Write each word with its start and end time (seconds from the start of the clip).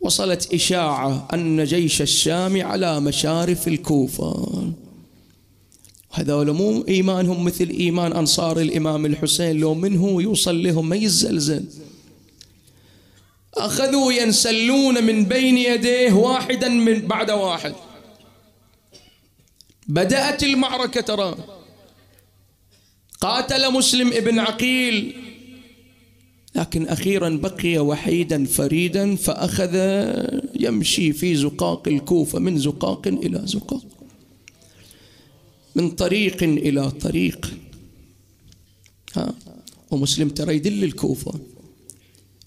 وصلت 0.00 0.54
إشاعة 0.54 1.28
أن 1.34 1.64
جيش 1.64 2.02
الشام 2.02 2.62
على 2.62 3.00
مشارف 3.00 3.68
الكوفة. 3.68 4.72
هذول 6.12 6.50
مو 6.50 6.84
إيمانهم 6.88 7.44
مثل 7.44 7.68
إيمان 7.68 8.12
أنصار 8.12 8.60
الإمام 8.60 9.06
الحسين. 9.06 9.56
لو 9.56 9.74
منه 9.74 10.22
يوصل 10.22 10.62
لهم 10.62 10.88
ما 10.88 10.96
يزلزل. 10.96 11.64
أخذوا 13.54 14.12
ينسلون 14.12 15.04
من 15.04 15.24
بين 15.24 15.58
يديه 15.58 16.12
واحدا 16.12 16.68
من 16.68 17.00
بعد 17.00 17.30
واحد. 17.30 17.74
بدأت 19.88 20.42
المعركة 20.42 21.00
ترى. 21.00 21.34
قاتل 23.20 23.72
مسلم 23.72 24.08
ابن 24.08 24.38
عقيل. 24.38 25.27
لكن 26.58 26.86
أخيرا 26.86 27.28
بقي 27.28 27.78
وحيدا 27.78 28.44
فريدا 28.44 29.16
فأخذ 29.16 29.74
يمشي 30.60 31.12
في 31.12 31.36
زقاق 31.36 31.88
الكوفة 31.88 32.38
من 32.38 32.58
زقاق 32.58 33.06
إلى 33.06 33.42
زقاق 33.44 33.82
من 35.74 35.90
طريق 35.90 36.42
إلى 36.42 36.90
طريق. 36.90 37.54
ها 39.16 39.34
ومسلم 39.90 40.28
ترى 40.28 40.56
يدل 40.56 40.84
الكوفة 40.84 41.32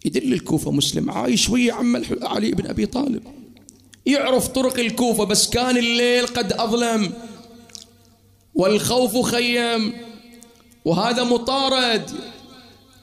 يدل 0.05 0.34
الكوفة 0.34 0.72
مسلم. 0.72 1.12
عايش 1.12 1.50
ويا 1.50 1.74
عم 1.74 2.04
علي 2.22 2.52
بن 2.52 2.66
أبي 2.68 2.86
طالب. 2.86 3.24
يعرف 4.05 4.48
طرق 4.48 4.80
الكوفة 4.80 5.24
بس 5.24 5.50
كان 5.50 5.78
الليل 5.78 6.28
قد 6.28 6.54
أظلم 6.54 7.14
والخوف 8.55 9.18
خيم 9.18 9.94
وهذا 10.86 11.24
مطارد. 11.24 12.12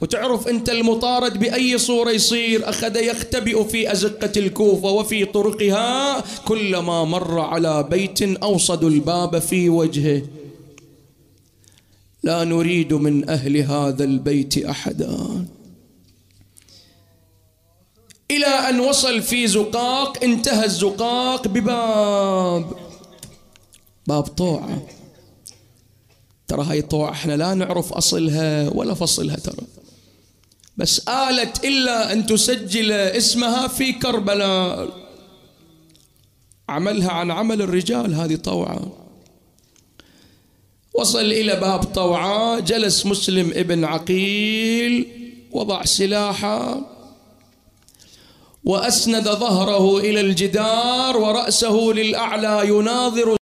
وتعرف 0.01 0.47
أنت 0.47 0.69
المطارد 0.69 1.39
بأي 1.39 1.77
صورة 1.77 2.11
يصير. 2.11 2.69
أخذ 2.69 2.95
يختبئ 2.95 3.63
في 3.63 3.91
أزقة 3.91 4.31
الكوفة 4.37 4.89
وفي 4.89 5.25
طرقها 5.25 6.23
كلما 6.45 7.03
مر 7.03 7.39
على 7.39 7.83
بيت 7.83 8.21
أوصدوا 8.21 8.89
الباب 8.89 9.39
في 9.39 9.69
وجهه. 9.69 10.21
لا 12.23 12.43
نريد 12.43 12.93
من 12.93 13.29
أهل 13.29 13.57
هذا 13.57 14.03
البيت 14.03 14.57
أحدا. 14.65 15.45
إلى 18.31 18.45
أن 18.45 18.79
وصل 18.79 19.21
في 19.21 19.47
زقاق 19.47 20.23
انتهى 20.23 20.65
الزقاق 20.65 21.47
بباب. 21.47 22.65
باب 24.07 24.23
طوعة 24.23 24.87
ترى 26.47 26.63
هاي 26.63 26.81
طوعة 26.81 27.11
إحنا 27.11 27.37
لا 27.37 27.53
نعرف 27.53 27.93
أصلها 27.93 28.69
ولا 28.69 28.93
فصلها 28.93 29.35
ترى. 29.35 29.65
بس 30.79 31.09
آلت 31.09 31.65
إلا 31.65 32.13
أن 32.13 32.25
تسجل 32.25 32.91
اسمها 32.91 33.67
في 33.67 33.93
كربلاء. 33.93 34.89
عملها 36.69 37.11
عن 37.11 37.31
عمل 37.31 37.61
الرجال 37.61 38.15
هذه 38.15 38.35
طوعة. 38.35 38.91
وصل 40.93 41.19
إلى 41.19 41.55
باب 41.55 41.83
طوعة. 41.83 42.59
جلس 42.59 43.05
مسلم 43.05 43.51
ابن 43.55 43.85
عقيل 43.85 45.07
وضع 45.51 45.83
سلاحه 45.83 46.81
وأسند 48.63 49.29
ظهره 49.29 49.99
إلى 49.99 50.21
الجدار 50.21 51.17
ورأسه 51.17 51.75
للأعلى 51.75 52.67
يناظر 52.67 53.38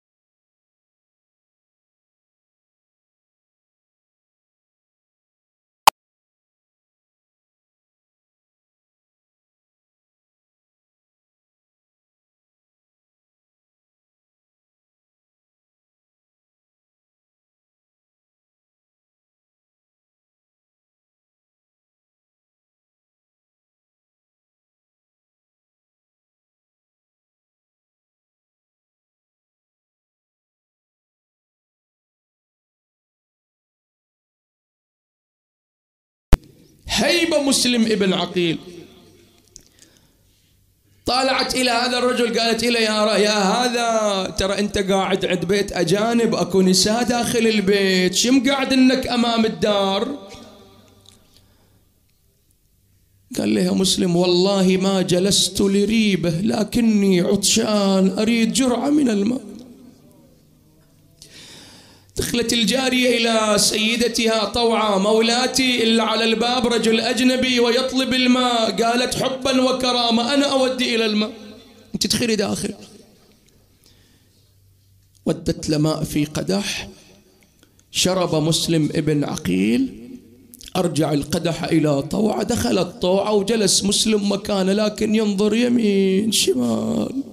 هيبة 36.97 37.41
مسلم 37.41 37.81
ابن 37.81 38.13
عقيل. 38.13 38.57
طالعت 41.05 41.55
إلى 41.55 41.71
هذا 41.71 41.97
الرجل 41.97 42.39
قالت 42.39 42.63
إلى 42.63 42.83
يا 42.83 43.17
يا 43.17 43.39
هذا 43.39 44.29
ترى 44.29 44.59
أنت 44.59 44.77
قاعد 44.77 45.25
عند 45.25 45.45
بيت 45.45 45.71
أجانب 45.71 46.35
أكو 46.35 46.61
نساء 46.61 47.03
داخل 47.03 47.47
البيت 47.47 48.13
شم 48.13 48.49
قاعد 48.49 48.73
إنك 48.73 49.07
أمام 49.07 49.45
الدار؟ 49.45 50.27
قال 53.37 53.55
لها 53.55 53.73
مسلم 53.73 54.15
والله 54.15 54.77
ما 54.77 55.01
جلست 55.01 55.61
لريبة 55.61 56.29
لكني 56.29 57.21
عطشان 57.21 58.15
أريد 58.19 58.53
جرعة 58.53 58.89
من 58.89 59.09
الماء. 59.09 59.56
دخلت 62.27 62.53
الجارية 62.53 63.17
إلى 63.17 63.57
سيدتها 63.57 64.45
طوعة 64.45 64.97
مولاتي 64.97 65.83
إلا 65.83 66.03
على 66.03 66.23
الباب 66.23 66.67
رجل 66.67 66.99
أجنبي 66.99 67.59
ويطلب 67.59 68.13
الماء. 68.13 68.83
قالت 68.83 69.15
حبا 69.15 69.61
وكرامة 69.61 70.33
أنا 70.33 70.45
أودي 70.45 70.95
إلى 70.95 71.05
الماء. 71.05 71.31
أنت 71.95 72.07
تدخلي 72.07 72.35
داخل 72.35 72.73
ودت 75.25 75.69
لماء 75.69 76.03
في 76.03 76.25
قدح. 76.25 76.89
شرب 77.91 78.35
مسلم 78.35 78.89
ابن 78.95 79.23
عقيل. 79.23 80.09
أرجع 80.75 81.13
القدح 81.13 81.63
إلى 81.63 82.01
طوعة 82.01 82.43
دخلت 82.43 83.01
طوعة 83.01 83.33
وجلس 83.33 83.83
مسلم 83.83 84.31
مكانه 84.31 84.73
لكن 84.73 85.15
ينظر 85.15 85.55
يمين 85.55 86.31
شمال. 86.31 87.23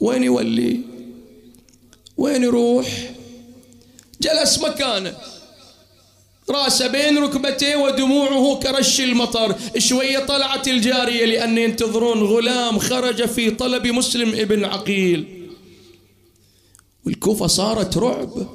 وين 0.00 0.22
يولي؟ 0.24 0.93
وين 2.16 2.42
يروح؟ 2.42 3.10
جلس 4.20 4.58
مكانه. 4.58 5.16
راسه 6.50 6.86
بين 6.86 7.18
ركبتيه 7.18 7.76
ودموعه 7.76 8.60
كرش 8.62 9.00
المطر. 9.00 9.54
شوية 9.78 10.18
طلعت 10.18 10.68
الجارية 10.68 11.24
لأن 11.24 11.58
ينتظرون 11.58 12.22
غلام 12.22 12.78
خرج 12.78 13.24
في 13.26 13.50
طلب 13.50 13.86
مسلم 13.86 14.28
ابن 14.28 14.64
عقيل. 14.64 15.48
والكوفة 17.06 17.46
صارت 17.46 17.96
رعب. 17.96 18.48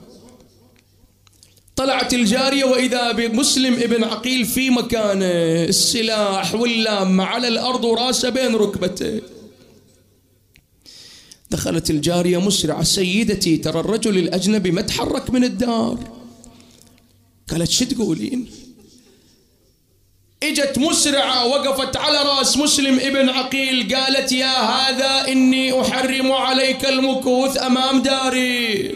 طلعت 1.76 2.14
الجارية 2.14 2.64
وإذا 2.64 3.12
بمسلم 3.12 3.74
ابن 3.74 4.04
عقيل 4.04 4.46
في 4.46 4.70
مكانه. 4.70 5.26
السلاح 5.64 6.56
واللام 6.56 7.22
على 7.22 7.48
الأرض 7.48 7.84
وراسه 7.84 8.30
بين 8.30 8.56
ركبتيه. 8.56 9.39
دخلت 11.52 11.90
الجارية 11.90 12.38
مسرعة. 12.38 12.84
سيدتي 12.84 13.58
ترى 13.58 13.80
الرجل 13.80 14.18
الأجنبي 14.18 14.72
ما 14.72 14.82
تحرك 14.82 15.30
من 15.30 15.44
الدار. 15.44 15.98
قالت 17.52 17.70
شو 17.70 17.86
تقولين؟ 17.86 18.50
إجت 20.44 20.78
مسرعة 20.78 21.46
وقفت 21.46 21.98
على 21.98 22.18
رأس 22.18 22.58
مسلم 22.58 23.00
ابن 23.00 23.30
عقيل. 23.30 23.96
قالت 23.96 24.32
يا 24.32 24.62
هذا 24.62 25.32
إني 25.32 25.82
أحرم 25.82 26.32
عليك 26.32 26.86
المكوث 26.86 27.58
أمام 27.58 28.02
داري. 28.02 28.96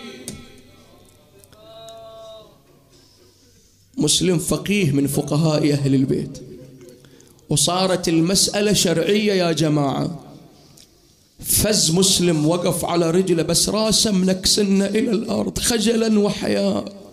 مسلم 3.97 4.39
فقيه 4.39 4.91
من 4.91 5.07
فقهاء 5.07 5.73
أهل 5.73 5.95
البيت. 5.95 6.37
وصارت 7.49 8.07
المسألة 8.07 8.73
شرعية 8.73 9.33
يا 9.33 9.51
جماعة. 9.51 10.32
فز 11.45 11.91
مسلم 11.91 12.47
وقف 12.47 12.85
على 12.85 13.11
رجله 13.11 13.43
بس 13.43 13.69
راسه 13.69 14.11
منكسن 14.11 14.81
إلى 14.81 15.11
الأرض 15.11 15.59
خجلا 15.59 16.19
وحياء. 16.19 17.03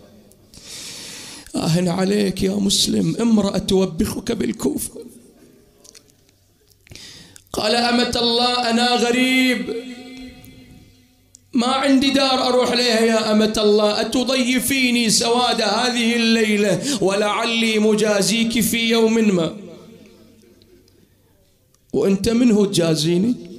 آهن 1.56 1.88
عليك 1.88 2.43
يا 2.43 2.55
مسلم 2.55 3.17
امرأة 3.21 3.59
توبخك 3.59 4.32
بالكوفة. 4.32 4.91
قال 7.53 7.77
أمة 7.77 8.12
الله 8.17 8.71
أنا 8.71 8.94
غريب. 8.94 9.75
ما 11.53 11.67
عندي 11.67 12.11
دار 12.11 12.49
أروح 12.49 12.73
لها 12.73 13.00
يا 13.00 13.32
أمة 13.32 13.55
الله. 13.56 14.00
أتضيفيني 14.00 15.11
سواد 15.11 15.62
هذه 15.62 16.17
الليلة 16.17 17.03
ولعلي 17.05 17.79
مجازيك 17.79 18.61
في 18.61 18.91
يوم 18.91 19.15
ما. 19.15 19.56
وأنت 21.93 22.29
منه 22.29 22.67
تجازيني؟ 22.67 23.50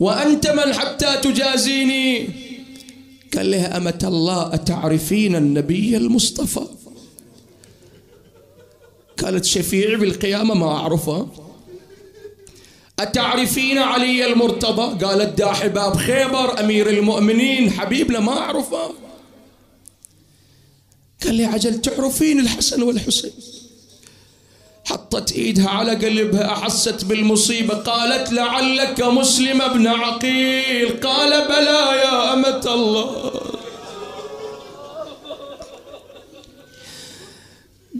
وأنت 0.00 0.46
من 0.46 0.72
حتى 0.72 1.16
تجازيني. 1.16 2.28
قال 3.36 3.50
لها 3.50 3.76
أمة 3.76 3.98
الله 4.04 4.54
أتعرفين 4.54 5.36
النبي 5.36 5.96
المصطفى؟ 5.96 6.66
قالت 9.22 9.44
شفيعي 9.44 9.96
بالقيامة 9.96 10.54
ما 10.54 10.66
أعرفه. 10.66 11.28
أتعرفين 12.98 13.78
علي 13.78 14.32
المرتضى؟ 14.32 15.04
قالت 15.04 15.38
دا 15.38 15.52
حباب 15.52 15.96
خيبر 15.96 16.60
أمير 16.60 16.90
المؤمنين 16.90 17.70
حبيبنا 17.70 18.20
ما 18.20 18.32
أعرفه. 18.38 18.94
قال 21.24 21.34
لي 21.34 21.44
عجل 21.44 21.80
تعرفين 21.80 22.40
الحسن 22.40 22.82
والحسين؟ 22.82 23.32
حطت 24.86 25.32
ايدها 25.32 25.68
على 25.68 25.94
قلبها 25.94 26.52
احست 26.52 27.04
بالمصيبة 27.04 27.74
قالت 27.74 28.32
لعلك 28.32 29.00
مسلم 29.00 29.62
ابن 29.62 29.86
عقيل. 29.86 31.00
قال 31.00 31.30
بلى 31.48 31.98
يا 32.04 32.32
أمة 32.32 32.62
الله. 32.66 33.32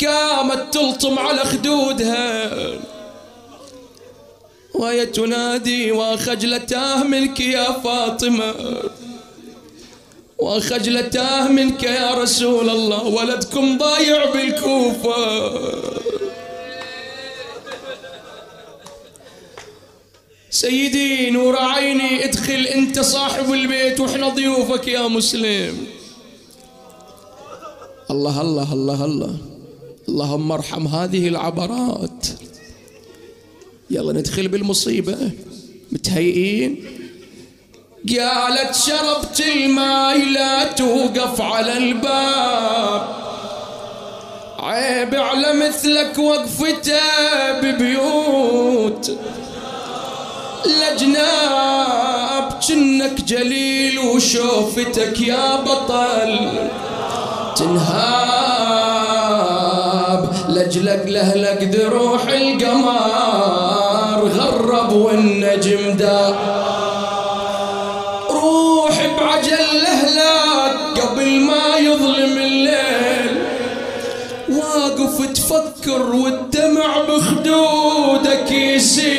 قامت 0.05 0.75
تلطم 0.75 1.19
على 1.19 1.45
خدودها. 1.45 2.51
وهي 4.75 5.07
تنادي 5.07 5.93
وخجلتاه 5.93 7.05
منك 7.05 7.41
يا 7.41 7.73
فاطمة. 7.73 8.55
وخجلتاه 10.39 11.49
منك 11.49 11.83
يا 11.83 12.15
رسول 12.15 12.71
الله. 12.71 13.05
ولدكم 13.05 13.79
ضايع 13.79 14.31
بالكوفة. 14.31 15.51
سيدي 20.57 21.31
نور 21.31 21.57
عيني 21.57 22.25
ادخل 22.25 22.67
انت 22.67 23.01
صاحب 23.01 23.53
البيت 23.53 24.01
وإحنا 24.01 24.29
ضيوفك 24.29 24.89
يا 24.89 25.09
مسلم. 25.09 25.87
الله 28.11 28.41
الله 28.41 28.73
الله 28.73 29.05
الله. 29.05 29.37
اللهم 30.09 30.53
ارحم 30.53 30.87
هذه 30.87 31.29
العبرات. 31.29 32.27
يلا 33.91 34.13
ندخل 34.13 34.49
بالمصيبة. 34.49 35.31
متهيئين؟ 35.93 36.85
قالت 38.19 38.75
شربت 38.75 39.41
الماء 39.41 40.19
لا 40.19 40.73
توقف 40.73 41.41
على 41.41 41.79
الباب. 41.79 43.03
عيب 44.59 45.15
على 45.15 45.69
مثلك 45.69 46.19
وقفته 46.19 47.01
ببيوت. 47.61 49.19
الأجناب 50.67 52.61
جنك 52.69 53.21
جليل 53.21 53.99
وشوفتك 53.99 55.21
يا 55.21 55.57
بطل. 55.57 56.49
تنهاب 57.57 59.17
لجلك 60.49 61.03
لهلك 61.07 61.63
ذروح 61.63 62.29
القمر. 62.29 64.29
غرب 64.29 64.93
والنجم 64.93 65.97
دا. 65.97 66.35
روح 68.31 69.07
بعجل 69.21 69.83
لهلك 69.83 71.01
قبل 71.01 71.41
ما 71.41 71.77
يظلم 71.77 72.39
الليل. 72.39 73.47
واقف 74.49 75.27
تفكر 75.35 76.03
والدمع 76.03 77.01
بخدودك 77.09 78.51
يسيل 78.51 79.16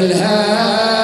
يلا 0.00 0.97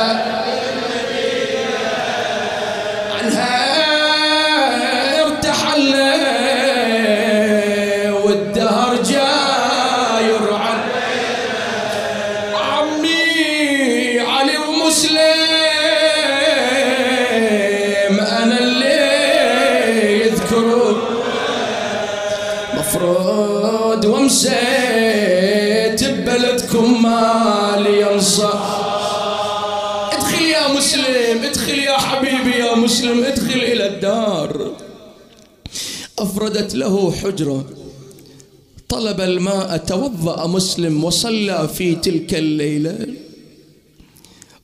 أفردت 36.34 36.74
له 36.74 37.12
حجرة. 37.12 37.64
طلب 38.88 39.20
الماء 39.20 39.76
توضأ 39.76 40.46
مسلم 40.46 41.04
وصلى 41.04 41.68
في 41.74 41.94
تلك 41.94 42.34
الليلة. 42.34 43.06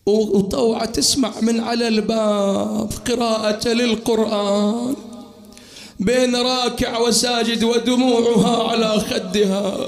وطوعة 0.07 0.85
تسمع 0.85 1.33
من 1.41 1.61
على 1.61 1.89
الباب 1.89 2.93
قراءة 3.09 3.69
للقرآن. 3.69 4.97
بين 6.01 6.37
راكع 6.37 6.99
وساجد 6.99 7.65
ودموعها 7.65 8.69
على 8.71 9.01
خدها. 9.01 9.87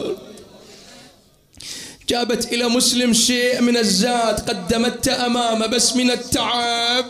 جابت 2.08 2.52
إلى 2.52 2.69
مسلم 2.69 3.12
شيء 3.12 3.61
من 3.61 3.76
الزاد 3.76 4.40
قدمته 4.40 5.26
أمامه 5.26 5.67
بس 5.67 5.96
من 5.96 6.11
التعب. 6.11 7.05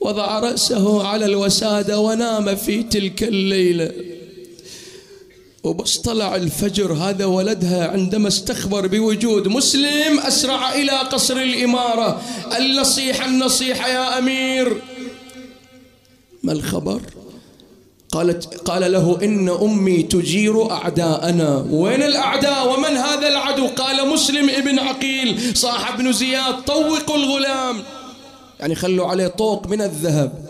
وضع 0.00 0.38
رأسه 0.38 1.06
على 1.06 1.24
الوسادة 1.24 2.00
ونام 2.00 2.56
في 2.56 2.82
تلك 2.82 3.22
الليلة. 3.22 3.92
وبس 5.64 5.96
طلع 5.98 6.36
الفجر 6.36 6.92
هذا 6.92 7.24
ولدها 7.24 7.88
عندما 7.88 8.28
استخبر 8.28 8.86
بوجود 8.86 9.48
مسلم 9.48 10.18
أسرع 10.18 10.74
إلى 10.74 10.92
قصر 10.92 11.36
الإمارة. 11.36 12.22
النصيحة 12.58 13.26
النصيحة 13.26 13.88
يا 13.88 14.18
أمير. 14.18 14.82
ما 16.42 16.52
الخبر؟ 16.52 17.00
قالت 18.12 18.54
قال 18.54 18.92
له 18.92 19.18
إن 19.22 19.48
أمي 19.48 20.02
تجير 20.02 20.70
أعداءنا. 20.70 21.66
وين 21.70 22.02
الأعداء؟ 22.02 22.74
ومن 22.74 22.96
هذا 22.96 23.28
العدو؟ 23.28 23.66
قال 23.66 24.08
مسلم 24.08 24.50
ابن 24.50 24.78
عقيل 24.78 25.56
صاحب 25.56 25.98
بن 25.98 26.12
زياد 26.12 26.54
طوقوا 26.66 27.16
الغلام. 27.16 27.82
يعني 28.60 28.74
خلوا 28.74 29.06
عليه 29.06 29.26
طوق 29.26 29.66
من 29.66 29.82
الذهب 29.82 30.48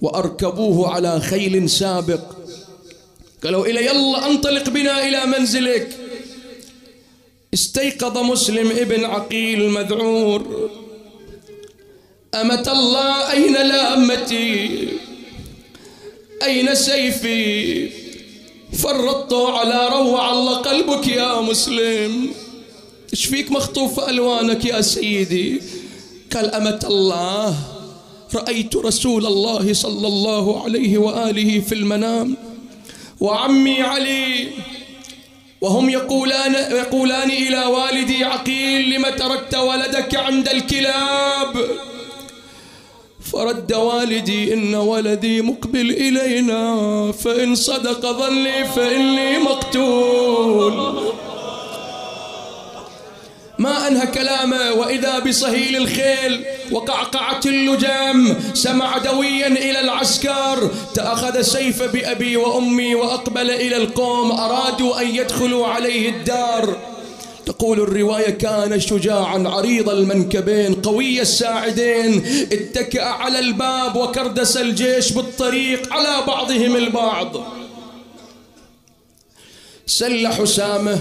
وأركبوه 0.00 0.88
على 0.88 1.20
خيل 1.20 1.70
سابق. 1.70 2.20
قالوا 3.44 3.66
إلى 3.66 3.86
يلا 3.86 4.30
أنطلق 4.30 4.68
بنا 4.68 5.08
إلى 5.08 5.26
منزلك. 5.26 5.96
استيقظ 7.54 8.18
مسلم 8.18 8.70
ابن 8.70 9.04
عقيل 9.04 9.62
المذعور. 9.62 10.70
أمة 12.34 12.72
الله 12.72 13.32
أين 13.32 13.52
لامتي؟ 13.52 14.88
أين 16.42 16.74
سيفي؟ 16.74 17.90
فرطت 18.72 19.32
على 19.32 19.88
روع 19.88 20.32
الله 20.32 20.56
قلبك 20.56 21.08
يا 21.08 21.40
مسلم. 21.40 22.30
إيش 23.12 23.24
فيك 23.24 23.50
مخطوف 23.50 24.00
ألوانك 24.00 24.64
يا 24.64 24.80
سيدي؟ 24.80 25.60
قال 26.34 26.54
أمة 26.54 26.80
الله 26.84 27.54
رأيت 28.34 28.76
رسول 28.76 29.26
الله 29.26 29.72
صلى 29.72 30.06
الله 30.08 30.62
عليه 30.64 30.98
وآله 30.98 31.60
في 31.60 31.74
المنام 31.74 32.36
وعمي 33.20 33.82
علي 33.82 34.48
وهم 35.60 35.90
يقولان 35.90 36.54
يقولان 36.54 37.30
إلى 37.30 37.64
والدي 37.64 38.24
عقيل 38.24 38.90
لم 38.90 39.06
تركت 39.08 39.54
ولدك 39.54 40.14
عند 40.14 40.48
الكلاب؟ 40.48 41.56
فرد 43.32 43.72
والدي 43.72 44.54
إن 44.54 44.74
ولدي 44.74 45.42
مقبل 45.42 45.90
إلينا 45.90 47.12
فإن 47.12 47.54
صدق 47.54 48.00
ظني 48.06 48.64
فإني 48.64 49.38
مقتول. 49.38 50.96
ما 53.66 53.88
أنهى 53.88 54.06
كلامه 54.06 54.72
وإذا 54.72 55.18
بصهيل 55.18 55.76
الخيل 55.76 56.44
وقعقعة 56.72 57.40
اللجام 57.46 58.36
سمع 58.54 58.98
دويا 58.98 59.46
إلى 59.46 59.80
العسكر 59.80 60.70
تأخذ 60.94 61.42
سيف 61.42 61.82
بأبي 61.82 62.36
وأمي 62.36 62.94
وأقبل 62.94 63.50
إلى 63.50 63.76
القوم 63.76 64.32
أرادوا 64.32 65.00
أن 65.00 65.14
يدخلوا 65.14 65.66
عليه 65.66 66.08
الدار. 66.08 66.76
تقول 67.46 67.80
الرواية 67.80 68.30
كان 68.30 68.80
شجاعا 68.80 69.48
عريض 69.48 69.88
المنكبين 69.88 70.74
قوي 70.74 71.20
الساعدين 71.22 72.26
اتكأ 72.52 73.04
على 73.04 73.38
الباب 73.38 73.96
وكردس 73.96 74.56
الجيش 74.56 75.12
بالطريق 75.12 75.92
على 75.92 76.26
بعضهم 76.26 76.76
البعض. 76.76 77.36
سل 79.86 80.28
حسامة 80.28 80.98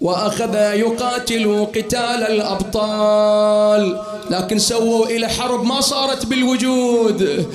وأخذ 0.00 0.54
يقاتل 0.54 1.66
قتال 1.74 2.22
الأبطال. 2.22 4.00
لكن 4.30 4.58
سووا 4.58 5.06
إلى 5.06 5.28
حرب 5.28 5.64
ما 5.64 5.80
صارت 5.80 6.26
بالوجود. 6.26 7.46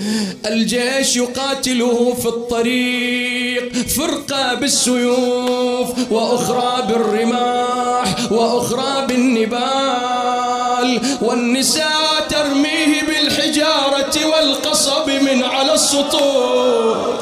الجيش 0.46 1.18
يقاتله 1.18 2.14
في 2.14 2.26
الطريق 2.26 3.74
فرقة 3.74 4.54
بالسيوف 4.54 6.12
وأخرى 6.12 6.88
بالرماح 6.88 8.32
وأخرى 8.32 9.08
بالنبال. 9.08 11.02
والنساء 11.22 12.28
ترميه 12.30 13.04
بالحجارة 13.08 14.26
والقصب 14.26 15.10
من 15.10 15.44
على 15.44 15.74
السطور 15.74 17.14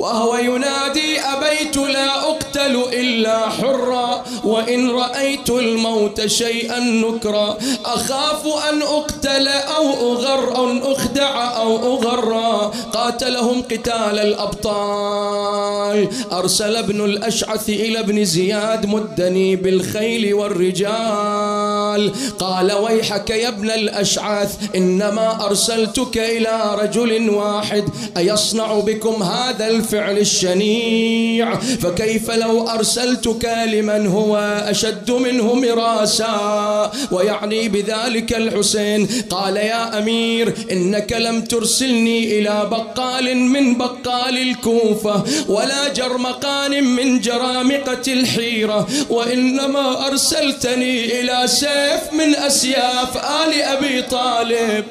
وهو 0.00 0.36
ينادي 0.36 1.20
أبيت 1.20 1.76
لا 1.76 2.30
أقتل 2.30 2.76
إلا 2.92 3.48
حرا. 3.48 4.09
وإن 4.44 4.90
رأيت 4.90 5.50
الموت 5.50 6.26
شيئا 6.26 6.78
نكرا 6.78 7.58
أخاف 7.84 8.46
أن 8.68 8.82
أقتل 8.82 9.48
أو 9.48 10.12
أغر 10.12 10.56
أو 10.56 10.92
أخدع 10.92 11.56
أو 11.56 11.94
أغرى 11.94 12.72
قاتلهم 12.92 13.62
قتال 13.62 14.18
الأبطال. 14.18 16.08
أرسل 16.32 16.76
ابن 16.76 17.04
الأشعث 17.04 17.68
إلى 17.68 18.00
ابن 18.00 18.24
زياد 18.24 18.86
مدني 18.86 19.56
بالخيل 19.56 20.34
والرجال. 20.34 22.12
قال 22.38 22.72
ويحك 22.72 23.30
يا 23.30 23.48
ابن 23.48 23.70
الأشعث 23.70 24.56
إنما 24.76 25.46
أرسلتك 25.46 26.18
إلى 26.18 26.78
رجل 26.82 27.30
واحد 27.30 27.84
أيصنع 28.16 28.80
بكم 28.80 29.22
هذا 29.22 29.68
الفعل 29.68 30.18
الشنيع؟ 30.18 31.54
فكيف 31.58 32.30
لو 32.30 32.68
أرسلتك 32.68 33.50
لمن 33.66 34.06
هو 34.06 34.29
أشد 34.36 35.10
منه 35.10 35.54
مراسا 35.54 36.92
ويعني 37.10 37.68
بذلك 37.68 38.36
الحسين. 38.36 39.08
قال 39.30 39.56
يا 39.56 39.98
أمير 39.98 40.54
إنك 40.72 41.12
لم 41.12 41.40
ترسلني 41.40 42.38
إلى 42.38 42.68
بقال 42.70 43.36
من 43.36 43.78
بقال 43.78 44.38
الكوفة 44.38 45.24
ولا 45.48 45.88
جرمقان 45.88 46.84
من 46.84 47.20
جرامقة 47.20 48.12
الحيرة 48.12 48.88
وإنما 49.10 50.06
أرسلتني 50.06 51.20
إلى 51.20 51.48
سيف 51.48 52.12
من 52.12 52.34
أسياف 52.36 53.16
آل 53.16 53.62
أبي 53.62 54.02
طالب. 54.02 54.84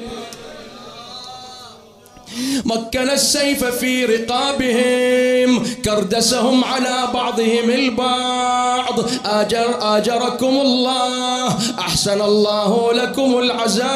مكن 2.64 3.10
السيف 3.10 3.64
في 3.64 4.04
رقابهم 4.04 5.64
كردسهم 5.84 6.64
على 6.64 7.08
بعضهم 7.14 7.70
البعض. 7.70 9.10
آجر 9.24 9.96
آجركم 9.96 10.60
الله 10.60 11.58
أحسن 11.78 12.20
الله 12.20 12.92
لكم 12.92 13.38
العزاء. 13.38 13.90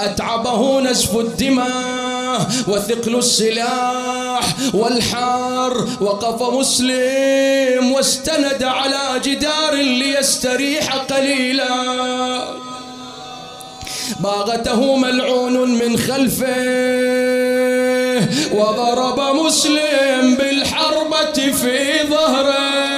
أتعبه 0.00 0.80
نزف 0.80 1.16
الدماء 1.16 2.50
وثقل 2.68 3.16
السلاح 3.16 4.46
والحار. 4.74 5.88
وقف 6.00 6.42
مسلم 6.42 7.92
واستند 7.92 8.62
على 8.62 9.20
جدار 9.24 9.74
ليستريح 9.74 10.94
قليلا. 10.94 12.63
باغته 14.20 14.96
ملعون 14.96 15.70
من 15.70 15.96
خلفه 15.96 16.64
وضرب 18.54 19.20
مسلم 19.44 20.34
بالحربة 20.34 21.52
في 21.52 22.08
ظهره. 22.10 22.94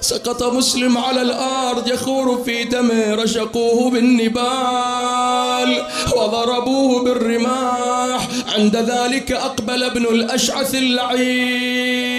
سقط 0.00 0.42
مسلم 0.42 0.98
على 0.98 1.22
الأرض 1.22 1.88
يخور 1.88 2.42
في 2.44 2.64
دمه 2.64 3.14
رشقوه 3.14 3.90
بالنبال 3.90 5.82
وضربوه 6.16 7.04
بالرماح. 7.04 8.28
عند 8.56 8.76
ذلك 8.76 9.32
أقبل 9.32 9.82
ابن 9.82 10.04
الأشعث 10.04 10.74
اللعين. 10.74 12.13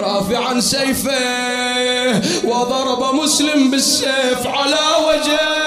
رافعا 0.00 0.60
سيفه 0.60 1.14
وضرب 2.44 3.14
مسلم 3.14 3.70
بالسيف 3.70 4.46
على 4.46 4.84
وجهه. 5.08 5.64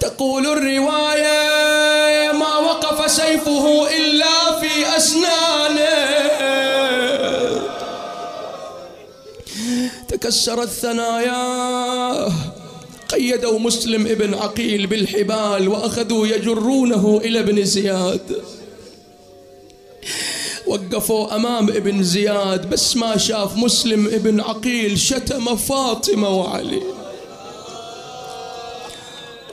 تقول 0.00 0.46
الرواية 0.46 2.32
ما 2.32 2.56
وقف 2.56 3.10
سيفه 3.10 3.88
إلا 3.96 4.60
في 4.60 4.96
أسنانه. 4.96 5.94
تكسرت 10.08 10.68
ثناياه 10.68 12.32
قيدوا 13.14 13.58
مسلم 13.58 14.06
ابن 14.06 14.34
عقيل 14.34 14.86
بالحبال 14.86 15.68
وأخذوا 15.68 16.26
يجرونه 16.26 17.20
إلى 17.24 17.40
ابن 17.40 17.64
زياد. 17.64 18.42
وقفوا 20.66 21.36
أمام 21.36 21.68
ابن 21.68 22.02
زياد 22.02 22.70
بس 22.70 22.96
ما 22.96 23.16
شاف 23.16 23.56
مسلم 23.56 24.06
ابن 24.06 24.40
عقيل 24.40 24.98
شتم 24.98 25.56
فاطمة 25.56 26.28
وعلي. 26.28 26.82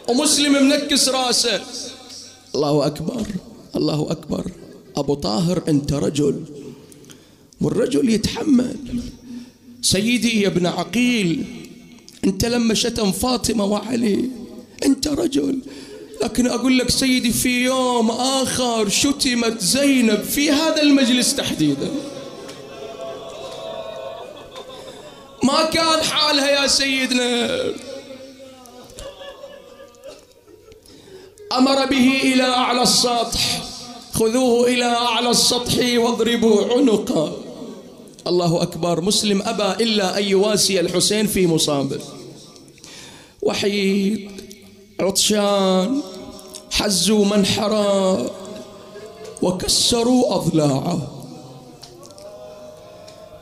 ومسلم 0.09 0.53
منكس 0.53 1.09
راسه. 1.09 1.61
الله 2.55 2.85
أكبر 2.85 3.27
الله 3.75 4.11
أكبر. 4.11 4.51
أبو 4.95 5.13
طاهر 5.13 5.63
أنت 5.67 5.93
رجل. 5.93 6.43
والرجل 7.61 8.09
يتحمل. 8.09 8.77
سيدي 9.81 10.41
يا 10.41 10.47
ابن 10.47 10.65
عقيل 10.65 11.60
انت 12.25 12.45
لما 12.45 12.73
شتم 12.73 13.11
فاطمة 13.11 13.65
وعلي 13.65 14.29
انت 14.85 15.07
رجل. 15.07 15.59
لكن 16.23 16.47
أقول 16.47 16.77
لك 16.77 16.89
سيدي 16.89 17.31
في 17.31 17.63
يوم 17.63 18.11
آخر 18.11 18.89
شتمت 18.89 19.61
زينب 19.61 20.23
في 20.23 20.51
هذا 20.51 20.81
المجلس 20.81 21.35
تحديدا. 21.35 21.91
ما 25.43 25.63
كان 25.63 26.01
حالها 26.03 26.49
يا 26.49 26.67
سيدنا. 26.67 27.63
أمر 31.57 31.85
به 31.85 32.21
إلى 32.23 32.43
أعلى 32.43 32.81
السطح. 32.81 33.63
خذوه 34.13 34.67
إلى 34.67 34.85
أعلى 34.85 35.29
السطح 35.29 35.73
واضربوا 35.97 36.73
عنقه. 36.73 37.40
الله 38.27 38.61
أكبر 38.61 39.01
مسلم 39.01 39.41
أبى 39.41 39.83
إلا 39.83 40.17
أن 40.17 40.23
يواسي 40.23 40.79
الحسين 40.79 41.27
في 41.27 41.47
مصابه 41.47 41.99
وحيد 43.41 44.31
عطشان 44.99 46.01
حزوا 46.71 47.25
منحرا 47.25 48.25
وكسروا 49.41 50.35
أضلاعه 50.35 51.17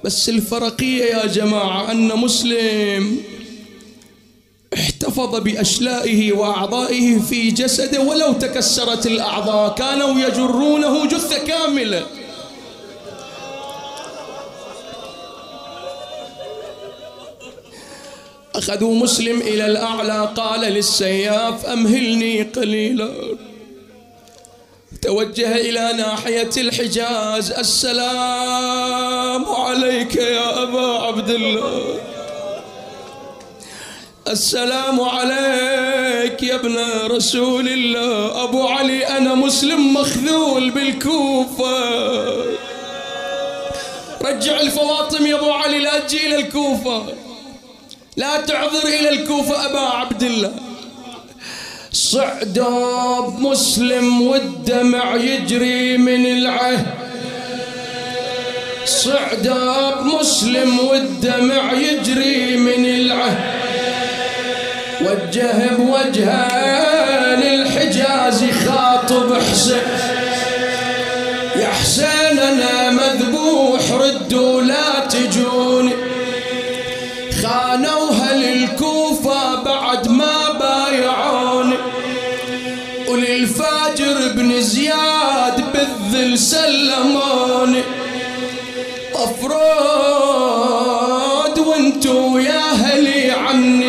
بس 0.05 0.29
الفرقية 0.29 1.03
يا 1.03 1.25
جماعة 1.25 1.91
أن 1.91 2.07
مسلم 2.17 3.17
احتفظ 4.73 5.35
بأشلائه 5.35 6.31
وأعضائه 6.33 7.19
في 7.19 7.51
جسده 7.51 8.01
ولو 8.01 8.33
تكسرت 8.33 9.05
الأعضاء 9.07 9.75
كانوا 9.75 10.19
يجرونه 10.21 11.05
جثة 11.07 11.37
كاملة 11.47 12.05
أخذوا 18.59 18.95
مسلم 18.95 19.41
إلى 19.41 19.65
الأعلى 19.65 20.33
قال 20.35 20.59
للسياف 20.59 21.65
أمهلني 21.65 22.43
قليلا. 22.43 23.09
توجه 25.01 25.55
إلى 25.55 25.93
ناحية 25.97 26.49
الحجاز 26.57 27.51
السلام 27.51 29.45
عليك 29.45 30.15
يا 30.15 30.63
أبا 30.63 30.87
عبد 31.05 31.29
الله 31.29 31.99
السلام 34.27 35.01
عليك 35.01 36.43
يا 36.43 36.55
ابن 36.55 36.77
رسول 37.15 37.67
الله. 37.67 38.43
أبو 38.43 38.67
علي 38.67 39.07
أنا 39.07 39.35
مسلم 39.35 39.93
مخذول 39.93 40.69
بالكوفة. 40.69 41.79
رجع 44.21 44.59
الفواطم 44.61 45.25
يا 45.25 45.35
أبو 45.35 45.51
علي 45.51 45.79
لا 45.79 45.99
تجي 45.99 46.27
إلى 46.27 46.35
الكوفة. 46.35 47.05
لا 48.19 48.41
تعذر 48.41 48.83
إلى 48.99 49.09
الكوفة 49.09 49.65
أبا 49.65 49.79
عبد 49.79 50.23
الله. 50.23 50.51
صعداب 51.93 53.39
مسلم 53.39 54.21
والدمع 54.21 55.15
يجري 55.15 55.97
من 55.97 56.25
العهد. 56.25 56.85
صعداب 58.85 60.05
مسلم 60.05 60.79
والدمع 60.79 61.73
يجري 61.73 62.57
من 62.57 62.85
العهد. 62.85 63.39
وجه 65.01 65.75
بوجهه 65.75 67.35
للحجاز 67.35 68.43
خاطب 68.67 69.41
حسين. 69.41 69.98
وانتو 91.99 92.37
يا 92.37 92.71
أهلي 92.71 93.31
عني 93.31 93.88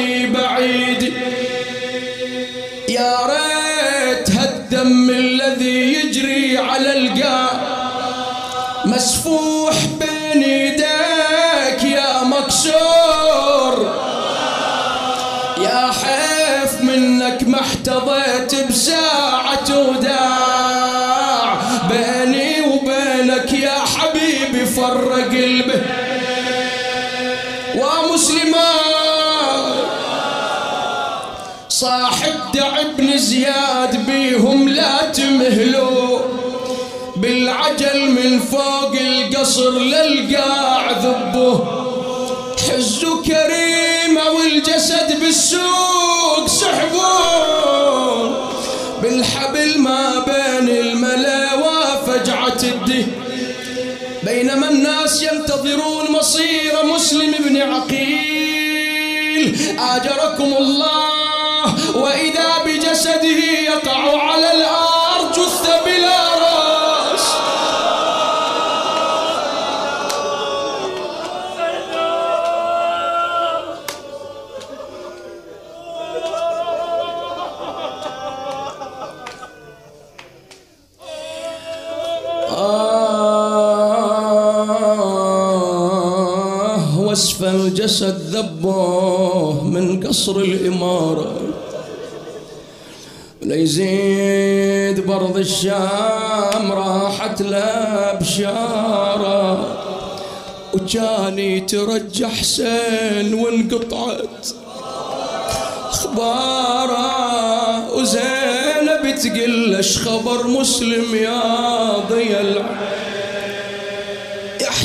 القصر 39.40 39.78
للقاع 39.78 40.90
ذبوه 40.90 41.80
حزوا 42.68 43.22
كريمة 43.22 44.30
والجسد 44.30 45.20
بالسوق 45.20 46.46
سحبون 46.46 48.36
بالحبل 49.02 49.78
ما 49.78 50.24
بين 50.26 50.68
الملا 50.68 51.54
وفجعة 51.54 52.58
الدين 52.62 53.12
بينما 54.22 54.70
الناس 54.70 55.22
ينتظرون 55.22 56.10
مصير 56.10 56.84
مسلم 56.94 57.34
بن 57.38 57.56
عقيل. 57.56 59.56
آجركم 59.78 60.56
الله 60.58 61.09
وصف 87.10 87.42
الجسد 87.44 88.18
ذبوه 88.36 89.64
من 89.64 90.06
قصر 90.06 90.36
الإمارة. 90.36 91.34
ليزيد 93.42 95.06
برض 95.06 95.36
الشام 95.36 96.72
راحت 96.72 97.42
له 97.42 98.18
بشارة. 98.20 99.76
وكان 100.74 101.38
يترجى 101.38 102.26
حسين 102.26 103.34
وانقطعت 103.34 104.46
أخباره. 105.90 107.10
وزينب 107.94 109.14
تقول 109.22 109.74
إيش 109.74 109.98
خبر 109.98 110.46
مسلم 110.46 111.14
يا 111.14 111.42
ضي 112.10 112.40
العين 112.40 113.09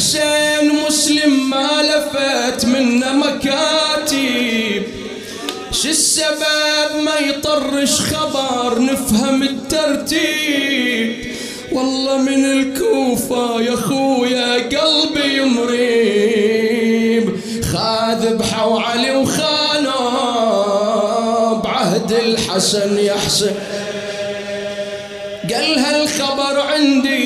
حسين 0.05 0.65
مسلم 0.87 1.49
ما 1.49 1.69
لفت 1.81 2.65
منا 2.65 3.13
مكاتب. 3.13 4.83
شو 5.71 5.89
السبب 5.89 6.91
ما 7.03 7.15
يطرش 7.29 7.99
خبر 7.99 8.81
نفهم 8.81 9.43
الترتيب؟ 9.43 11.25
والله 11.71 12.17
من 12.17 12.45
الكوفة 12.45 13.61
يا 13.61 13.75
خويا 13.75 14.53
قلبي 14.53 15.41
مريب. 15.41 17.29
خاذ 17.73 18.35
بحو 18.35 18.77
علي 18.77 19.15
وخانوا 19.15 19.93
بعهد 21.63 22.11
الحسن 22.11 22.97
يا 22.97 23.13
حسين. 23.13 23.55
قال 25.53 25.79
هالخبر 25.79 26.59
عندي 26.59 27.24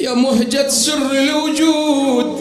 يا 0.00 0.14
مهجة 0.14 0.68
سر 0.68 1.10
الوجود 1.10 2.40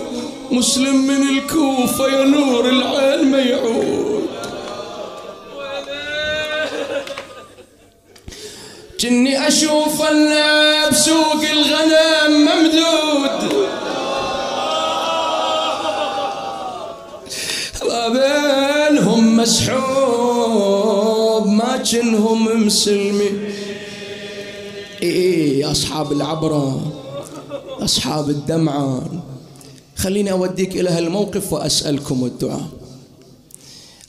مسلم 0.52 1.08
من 1.08 1.22
الكوفة 1.30 2.08
يا 2.08 2.24
نور 2.24 2.70
العين 2.70 3.32
ما 3.32 3.38
يعود. 3.38 4.26
جني 9.00 9.48
أشوف 9.48 10.02
أنا 10.02 10.90
بسوق 10.90 11.44
الغنم 11.52 12.32
ممدود. 12.42 13.66
بينهم 18.06 19.38
مسحوب 19.38 20.68
ما 21.48 21.78
جنهم 21.86 22.66
مسلمين. 22.66 23.54
إيه 25.04 25.72
أصحاب 25.72 26.12
العبرة. 26.12 26.82
أصحاب 27.84 28.30
الدمعة. 28.30 29.02
خليني 29.96 30.32
أوديك 30.32 30.76
إلى 30.76 30.90
هالموقف 30.90 31.54
وأسألكم 31.54 32.26
الدعاء. 32.26 32.68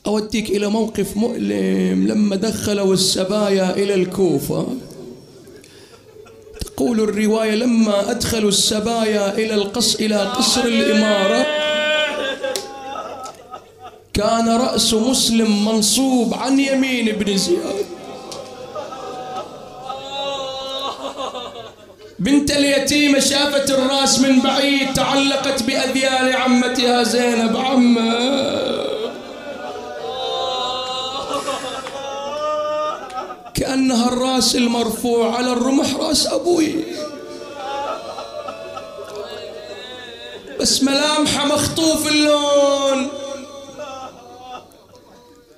أوديك 0.06 0.50
إلى 0.50 0.68
موقف 0.68 1.16
مؤلم 1.16 2.06
لما 2.06 2.36
دخلوا 2.36 2.94
السبايا 2.94 3.76
إلى 3.76 3.94
الكوفة. 3.94 4.66
تقول 6.60 7.00
الرواية 7.00 7.54
لما 7.54 8.10
أدخلوا 8.10 8.48
السبايا 8.48 9.34
إلى 9.34 9.54
القص 9.54 9.94
إلى 9.94 10.16
قصر 10.16 10.64
الإمارة 10.64 11.46
كان 14.14 14.48
رأس 14.48 14.94
مسلم 14.94 15.64
منصوب 15.64 16.34
عن 16.34 16.60
يمين 16.60 17.08
ابن 17.08 17.36
زياد. 17.36 17.86
بنت 22.18 22.50
اليتيمة 22.50 23.20
شافت 23.20 23.70
الراس 23.70 24.20
من 24.20 24.40
بعيد 24.40 24.94
تعلقت 24.94 25.62
بأذيال 25.62 26.36
عمتها 26.36 27.02
زينب. 27.02 27.56
عمة. 27.56 28.36
كأنها 33.54 34.08
الراس 34.08 34.56
المرفوع 34.56 35.36
على 35.36 35.52
الرمح 35.52 35.94
راس 35.94 36.26
أبوي. 36.26 36.74
بس 40.60 40.82
ملامحه 40.82 41.46
مخطوف 41.46 42.08
اللون. 42.08 43.08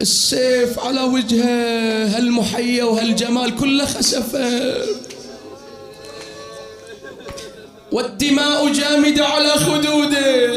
السيف 0.01 0.79
على 0.79 1.01
وجهه 1.01 2.17
هالمحية 2.17 2.83
وهالجمال 2.83 3.57
كله 3.57 3.85
خسفت 3.85 4.98
والدماء 7.93 8.73
جامدة 8.73 9.27
على 9.27 9.49
خدوده. 9.49 10.49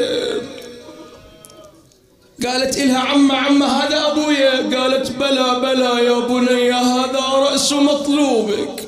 قالت 2.46 2.78
إلها 2.78 3.00
عمة 3.00 3.36
عمة 3.36 3.66
هذا 3.66 4.08
أبويا. 4.12 4.80
قالت 4.80 5.12
بلى 5.12 5.60
بلى 5.62 6.06
يا 6.06 6.20
بني 6.20 6.72
هذا 6.72 7.20
رأس 7.34 7.74
مطلوبك. 7.74 8.88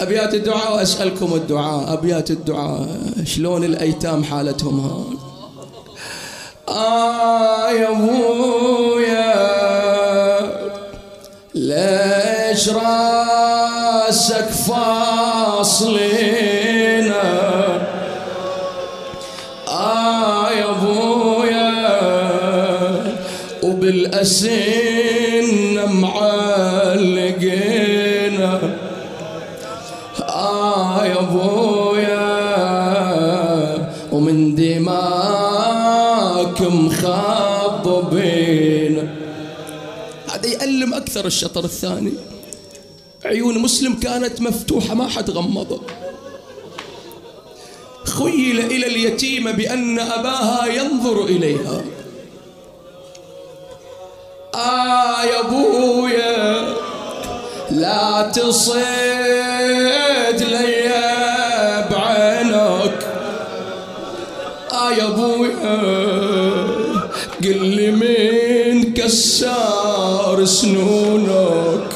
أبيات 0.00 0.34
الدعاء 0.34 0.74
وأسألكم 0.76 1.34
الدعاء. 1.34 1.92
أبيات 1.92 2.30
الدعاء 2.30 2.88
شلون 3.24 3.64
الأيتام 3.64 4.24
حالتهم 4.24 4.80
هون؟ 4.80 5.18
آه 6.68 7.70
يا 7.70 7.88
أبويا 7.88 9.36
ليش 11.54 12.68
راسك 12.68 14.48
فاصلنا 14.68 16.25
وبالأسن 24.26 25.86
معلقينا 26.00 27.36
آه 30.20 31.06
يا 31.06 31.20
أبويا 31.20 32.26
ومن 34.12 34.54
دماك 34.54 35.82
مخضبين 36.62 37.96
هذا 40.34 40.46
يألم 40.46 40.94
أكثر 40.94 41.26
الشطر 41.26 41.64
الثاني. 41.64 42.12
عيون 43.24 43.58
مسلم 43.58 43.94
كانت 43.94 44.40
مفتوحة 44.40 44.94
ما 44.94 45.08
حد 45.08 45.30
غمضه 45.30 45.80
خيل 48.04 48.60
إلى 48.60 48.86
اليتيمة 48.86 49.50
بأن 49.50 49.98
أباها 49.98 50.66
ينظر 50.66 51.24
إليها. 51.24 51.84
يا 55.24 55.40
أبويا 55.40 56.36
لا 57.70 58.30
تصيد 58.34 58.80
لي 60.40 60.86
بعينك. 61.90 62.98
آه 64.72 64.90
يا 64.92 65.04
أبويا 65.04 65.76
قل 67.44 67.60
لي 67.66 67.90
من 67.90 68.92
كسار 68.94 70.44
سنونك. 70.44 71.90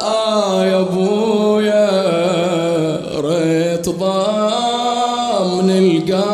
آه 0.00 0.66
يا 0.66 0.80
أبويا 0.80 1.90
ريت 3.20 3.88
ضامن 3.88 5.70
القبر 5.70 6.31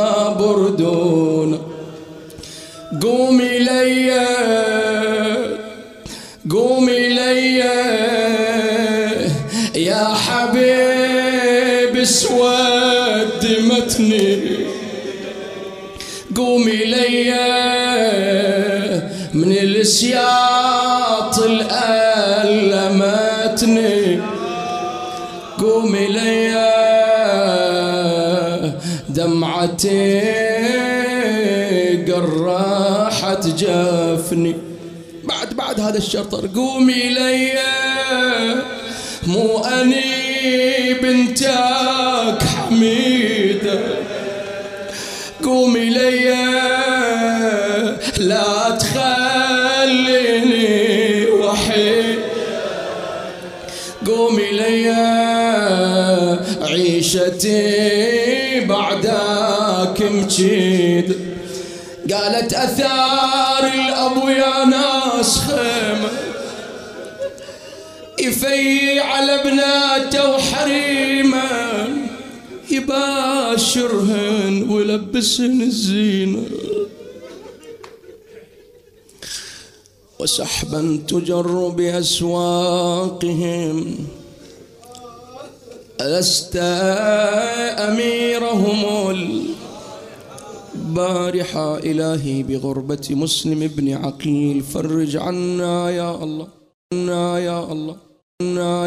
قومي 16.36 16.76
ليا 16.76 17.48
من 19.34 19.52
السياط 19.52 21.38
الألمتني 22.88 24.20
قومي 25.58 26.06
ليا 26.06 26.68
دمعتي 29.08 30.20
قرحت 32.12 33.46
جفني 33.46 34.54
بعد 35.24 35.54
بعد 35.54 35.80
هذا 35.80 35.98
الشطر 35.98 36.46
قومي 36.54 37.08
ليا 37.08 38.62
مو 39.26 39.58
أني 39.58 40.94
بنتك 41.02 42.42
حميدة 42.42 43.27
قومي 45.58 45.90
ليا 45.90 46.46
لا 48.18 48.78
تخليني 48.80 50.46
وحيد. 51.26 52.18
قومي 54.06 54.50
ليا 54.52 55.06
عيشتي 56.62 57.60
بعدك 58.60 60.02
مجيد. 60.02 61.36
قالت 62.12 62.52
أثار 62.52 63.64
الأبو 63.74 64.28
يا 64.28 64.64
ناس 64.64 65.38
خيمة 65.38 66.08
يفي 68.20 69.00
على 69.00 69.40
بناته 69.44 70.30
وحريمه 70.30 72.07
يباشرهن 72.70 74.70
ويلبسهن 74.70 75.62
الزينة. 75.62 76.44
وسحبا 80.20 81.02
تجر 81.08 81.68
بأسواقهم. 81.68 83.76
ألست 86.00 86.56
أميرهم 87.88 89.10
البارحة 90.74 91.78
إلهي 91.78 92.42
بغربة 92.42 93.06
مسلم 93.10 93.66
بن 93.66 93.92
عقيل. 93.92 94.62
فرج 94.62 95.16
عنا 95.16 95.90
يا 95.90 96.24
الله 96.24 96.48
عنا 96.92 97.38
يا 97.38 97.72
الله 97.72 97.96
عنا 98.42 98.86